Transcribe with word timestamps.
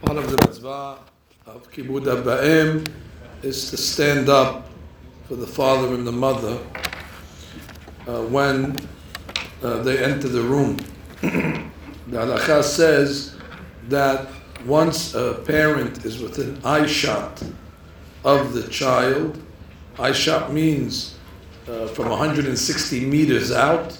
One 0.00 0.18
of 0.18 0.30
the 0.30 0.36
mitzvah 0.38 0.98
of 1.46 1.70
Kibud 1.72 2.04
Abba'im 2.04 2.86
is 3.42 3.70
to 3.70 3.76
stand 3.76 4.28
up 4.28 4.68
for 5.28 5.36
the 5.36 5.46
father 5.46 5.94
and 5.94 6.06
the 6.06 6.12
mother 6.12 6.58
uh, 8.06 8.22
when 8.22 8.76
uh, 9.62 9.82
they 9.82 10.04
enter 10.04 10.28
the 10.28 10.42
room. 10.42 10.76
the 11.20 11.70
halacha 12.10 12.62
says 12.62 13.36
that 13.88 14.28
once 14.66 15.14
a 15.14 15.42
parent 15.46 16.04
is 16.04 16.20
within 16.20 16.60
eye 16.64 16.86
shot 16.86 17.42
of 18.24 18.52
the 18.52 18.62
child, 18.68 19.42
eye 19.98 20.12
shot 20.12 20.52
means 20.52 21.16
uh, 21.68 21.86
from 21.88 22.10
160 22.10 23.06
meters 23.06 23.52
out, 23.52 23.98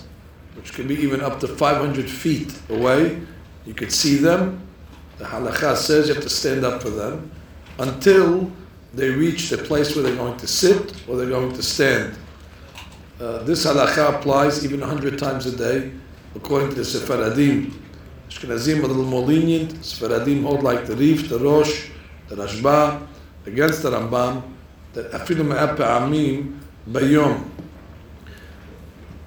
which 0.54 0.74
can 0.74 0.86
be 0.86 0.95
even 0.96 1.20
up 1.22 1.40
to 1.40 1.48
500 1.48 2.08
feet 2.11 2.58
away, 2.68 3.20
you 3.64 3.72
could 3.74 3.92
see 3.92 4.16
them. 4.16 4.61
The 5.18 5.24
halacha 5.24 5.76
says 5.76 6.08
you 6.08 6.14
have 6.14 6.22
to 6.22 6.30
stand 6.30 6.64
up 6.64 6.82
for 6.82 6.90
them 6.90 7.30
until 7.79 8.50
they 8.93 9.11
reach 9.11 9.50
the 9.50 9.58
place 9.58 9.94
where 9.94 10.04
they're 10.04 10.16
going 10.16 10.36
to 10.39 10.46
sit 10.46 10.94
or 11.08 11.16
they're 11.16 11.29
going 11.29 11.52
to 11.52 11.62
stand. 11.62 12.16
Uh, 13.20 13.42
this 13.44 13.64
halacha 13.64 14.16
applies 14.18 14.64
even 14.64 14.80
100 14.80 15.18
times 15.18 15.46
a 15.46 15.56
day, 15.56 15.92
according 16.34 16.70
to 16.70 16.75
the 16.75 16.84
Sephardim. 16.84 17.80
Ashkenazim 18.29 18.82
a 18.82 18.86
little 18.86 19.04
more 19.04 19.22
lenient. 19.22 19.84
Sephardim 19.84 20.42
hold 20.42 20.62
like 20.62 20.86
the 20.86 20.96
Rif, 20.96 21.28
the 21.28 21.39
Rosh, 21.39 21.90
the 22.28 22.34
Rashba, 22.34 23.06
against 23.46 23.82
the 23.82 23.90
Rambam, 23.90 24.42
that 24.94 25.12
afilu 25.12 25.46
amim 25.76 26.58
bayom. 26.90 27.48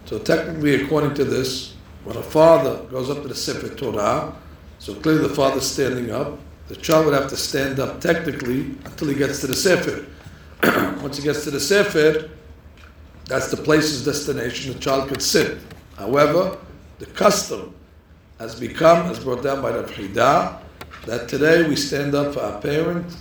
So 0.06 0.20
technically, 0.20 0.84
according 0.84 1.14
to 1.16 1.26
this, 1.26 1.76
when 2.04 2.16
a 2.16 2.24
father 2.24 2.84
goes 2.90 3.10
up 3.10 3.22
to 3.22 3.28
the 3.28 3.36
Sefer 3.36 3.76
Torah, 3.76 4.34
so 4.80 4.94
clearly 4.96 5.28
the 5.28 5.34
father's 5.34 5.70
standing 5.70 6.12
up, 6.12 6.40
the 6.68 6.76
child 6.76 7.06
would 7.06 7.14
have 7.14 7.30
to 7.30 7.38
stand 7.38 7.80
up 7.80 8.02
technically 8.02 8.62
until 8.86 9.08
he 9.08 9.16
gets 9.16 9.42
to 9.42 9.48
the 9.48 9.56
Sefer. 9.56 10.06
Once 11.02 11.18
he 11.18 11.24
gets 11.24 11.44
to 11.46 11.52
the 11.52 11.60
Sefer, 11.60 12.30
that's 13.26 13.50
the 13.50 13.58
place's 13.58 14.06
destination, 14.06 14.74
the 14.74 14.80
child 14.80 15.10
could 15.10 15.22
sit. 15.22 15.60
However, 15.98 16.58
the 17.00 17.06
custom 17.08 17.76
has 18.40 18.60
become, 18.60 19.10
as 19.10 19.20
brought 19.20 19.44
down 19.44 19.62
by 19.62 19.72
the 19.72 19.84
Hida, 19.84 20.60
that 21.06 21.28
today 21.28 21.68
we 21.68 21.76
stand 21.76 22.16
up 22.16 22.34
for 22.34 22.42
our 22.42 22.62
parent 22.62 23.16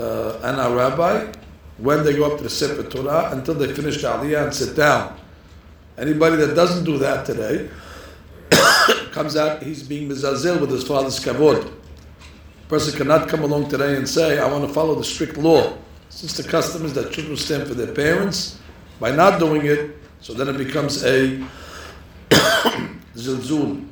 uh, 0.00 0.40
and 0.42 0.60
our 0.60 0.74
rabbi 0.74 1.32
when 1.78 2.04
they 2.04 2.14
go 2.14 2.30
up 2.30 2.38
to 2.38 2.44
the 2.44 2.50
Sefer 2.50 2.82
Torah 2.82 3.30
until 3.32 3.54
they 3.54 3.72
finish 3.72 4.00
the 4.00 4.08
Aliyah 4.08 4.44
and 4.44 4.54
sit 4.54 4.74
down. 4.74 5.16
Anybody 5.98 6.36
that 6.36 6.54
doesn't 6.54 6.84
do 6.84 6.98
that 6.98 7.26
today 7.26 7.68
comes 9.16 9.34
out, 9.34 9.62
he's 9.62 9.82
being 9.82 10.06
mizazil 10.10 10.60
with 10.60 10.70
his 10.70 10.86
father's 10.86 11.18
kavod. 11.18 11.72
person 12.68 12.94
cannot 12.98 13.30
come 13.30 13.42
along 13.44 13.66
today 13.70 13.96
and 13.96 14.06
say, 14.06 14.38
I 14.38 14.46
want 14.46 14.68
to 14.68 14.74
follow 14.74 14.94
the 14.94 15.04
strict 15.04 15.38
law. 15.38 15.78
Since 16.10 16.36
the 16.36 16.42
custom 16.42 16.84
is 16.84 16.92
that 16.92 17.12
children 17.12 17.34
stand 17.38 17.66
for 17.66 17.72
their 17.72 17.94
parents, 17.94 18.58
by 19.00 19.12
not 19.12 19.40
doing 19.40 19.64
it, 19.64 19.96
so 20.20 20.34
then 20.34 20.54
it 20.54 20.58
becomes 20.58 21.02
a 21.02 21.42
zilzul. 23.14 23.88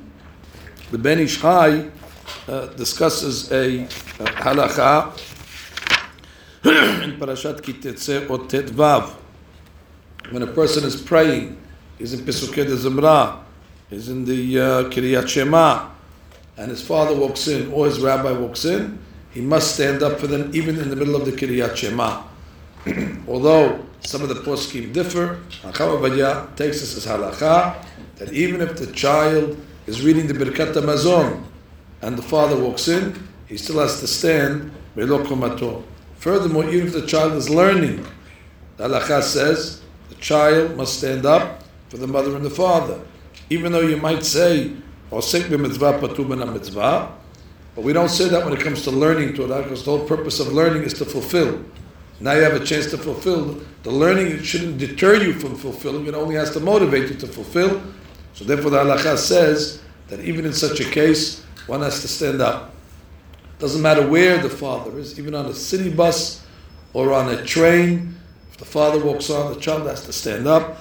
The 0.90 0.98
Ben 0.98 1.18
Ish 1.20 1.40
Chai 1.40 1.88
uh, 2.46 2.66
discusses 2.76 3.50
a 3.50 3.84
uh, 3.84 3.86
halacha 4.44 5.10
in 7.02 7.18
Parashat 7.18 7.62
Ki 7.62 7.72
Tetse 7.72 8.28
or 8.28 8.40
Tetvav. 8.40 9.14
When 10.32 10.42
a 10.42 10.48
person 10.48 10.84
is 10.84 11.00
praying, 11.00 11.56
he's 11.96 12.12
in 12.12 12.20
Pesukei 12.20 12.66
de 12.66 12.76
he's 13.94 14.08
in 14.08 14.24
the 14.24 14.60
uh, 14.60 14.64
Kriyat 14.90 15.28
Shema, 15.28 15.88
and 16.56 16.70
his 16.70 16.82
father 16.86 17.14
walks 17.14 17.46
in 17.46 17.72
or 17.72 17.86
his 17.86 18.00
rabbi 18.00 18.32
walks 18.32 18.64
in, 18.64 18.98
he 19.30 19.40
must 19.40 19.74
stand 19.74 20.02
up 20.02 20.18
for 20.18 20.26
them 20.26 20.50
even 20.54 20.78
in 20.78 20.90
the 20.90 20.96
middle 20.96 21.16
of 21.16 21.24
the 21.24 21.32
Kriyat 21.32 21.76
Shema. 21.76 22.22
Although 23.28 23.84
some 24.00 24.22
of 24.22 24.28
the 24.28 24.34
poskim 24.36 24.92
differ, 24.92 25.40
Chacham 25.48 26.56
takes 26.56 26.82
us 26.82 26.96
as 26.96 27.06
halacha 27.06 27.84
that 28.16 28.32
even 28.32 28.60
if 28.60 28.76
the 28.76 28.92
child 28.92 29.56
is 29.86 30.02
reading 30.02 30.26
the 30.26 30.34
Birkat 30.34 30.74
Hamazon 30.74 31.42
and 32.02 32.18
the 32.18 32.22
father 32.22 32.58
walks 32.58 32.88
in, 32.88 33.28
he 33.46 33.56
still 33.56 33.80
has 33.80 34.00
to 34.00 34.06
stand 34.06 34.70
Furthermore, 34.94 36.70
even 36.70 36.86
if 36.86 36.92
the 36.92 37.06
child 37.06 37.32
is 37.32 37.50
learning, 37.50 38.06
the 38.76 38.88
halacha 38.88 39.22
says 39.22 39.82
the 40.08 40.14
child 40.16 40.76
must 40.76 40.98
stand 40.98 41.26
up 41.26 41.62
for 41.88 41.96
the 41.96 42.06
mother 42.06 42.36
and 42.36 42.44
the 42.44 42.50
father. 42.50 43.00
Even 43.50 43.72
though 43.72 43.80
you 43.82 43.96
might 43.96 44.24
say, 44.24 44.72
Osek 45.10 45.50
mitzvah 45.50 45.98
patu 45.98 46.26
mitzvah, 46.52 47.12
but 47.74 47.82
we 47.84 47.92
don't 47.92 48.08
say 48.08 48.28
that 48.28 48.44
when 48.44 48.54
it 48.54 48.60
comes 48.60 48.82
to 48.82 48.90
learning 48.90 49.34
Torah, 49.34 49.62
because 49.62 49.84
the 49.84 49.90
whole 49.90 50.06
purpose 50.06 50.40
of 50.40 50.52
learning 50.52 50.84
is 50.84 50.94
to 50.94 51.04
fulfill. 51.04 51.64
Now 52.20 52.32
you 52.32 52.42
have 52.42 52.54
a 52.54 52.64
chance 52.64 52.90
to 52.90 52.98
fulfill. 52.98 53.60
The 53.82 53.90
learning 53.90 54.42
shouldn't 54.42 54.78
deter 54.78 55.22
you 55.22 55.34
from 55.34 55.56
fulfilling, 55.56 56.06
it 56.06 56.14
only 56.14 56.36
has 56.36 56.52
to 56.52 56.60
motivate 56.60 57.10
you 57.10 57.16
to 57.16 57.26
fulfill. 57.26 57.82
So 58.34 58.44
therefore 58.44 58.70
the 58.70 58.78
halacha 58.78 59.18
says 59.18 59.82
that 60.08 60.20
even 60.20 60.44
in 60.44 60.52
such 60.52 60.80
a 60.80 60.84
case, 60.84 61.42
one 61.66 61.80
has 61.80 62.00
to 62.02 62.08
stand 62.08 62.40
up. 62.40 62.74
Doesn't 63.58 63.82
matter 63.82 64.06
where 64.06 64.38
the 64.38 64.50
father 64.50 64.98
is, 64.98 65.18
even 65.18 65.34
on 65.34 65.46
a 65.46 65.54
city 65.54 65.90
bus 65.90 66.44
or 66.92 67.12
on 67.12 67.28
a 67.28 67.44
train, 67.44 68.16
if 68.50 68.58
the 68.58 68.64
father 68.64 69.04
walks 69.04 69.30
on, 69.30 69.52
the 69.52 69.60
child 69.60 69.86
has 69.86 70.04
to 70.06 70.12
stand 70.12 70.46
up 70.46 70.78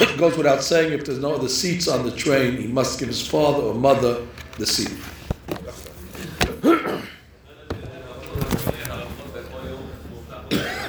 it 0.00 0.18
goes 0.18 0.36
without 0.36 0.62
saying, 0.62 0.92
if 0.92 1.04
there's 1.04 1.18
no 1.18 1.34
other 1.34 1.48
seats 1.48 1.88
on 1.88 2.04
the 2.04 2.12
train, 2.12 2.56
he 2.56 2.66
must 2.66 2.98
give 2.98 3.08
his 3.08 3.26
father 3.26 3.62
or 3.62 3.74
mother 3.74 4.26
the 4.58 4.66
seat. 4.66 4.92